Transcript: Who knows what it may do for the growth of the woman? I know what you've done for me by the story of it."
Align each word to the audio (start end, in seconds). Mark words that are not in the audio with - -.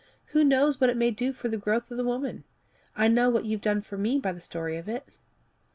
Who 0.33 0.43
knows 0.43 0.81
what 0.81 0.89
it 0.89 0.97
may 0.97 1.11
do 1.11 1.31
for 1.31 1.47
the 1.47 1.59
growth 1.59 1.91
of 1.91 1.97
the 1.97 2.03
woman? 2.03 2.43
I 2.95 3.07
know 3.07 3.29
what 3.29 3.45
you've 3.45 3.61
done 3.61 3.81
for 3.83 3.99
me 3.99 4.17
by 4.17 4.31
the 4.31 4.41
story 4.41 4.75
of 4.77 4.89
it." 4.89 5.07